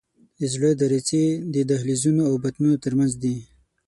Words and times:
د 0.39 0.41
زړه 0.53 0.69
دریڅې 0.81 1.25
د 1.53 1.55
دهلیزونو 1.69 2.21
او 2.29 2.33
بطنونو 2.43 2.77
تر 2.85 2.93
منځ 2.99 3.13
دي. 3.23 3.37